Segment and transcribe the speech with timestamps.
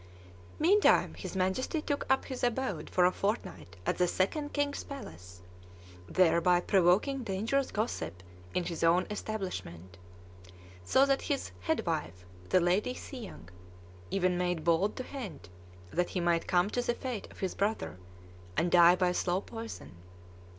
[0.57, 5.43] Meantime his Majesty took up his abode for a fortnight at the Second King's palace,
[6.09, 8.23] thereby provoking dangerous gossip
[8.55, 9.99] in his own establishment;
[10.83, 13.49] so that his "head wife," the Lady Thieng,
[14.09, 15.49] even made bold to hint
[15.91, 17.99] that he might come to the fate of his brother,
[18.57, 19.91] and die by slow poison.